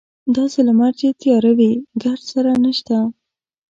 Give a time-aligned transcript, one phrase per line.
[0.35, 2.97] داسې لمر چې تیاره وي ګردسره نشته.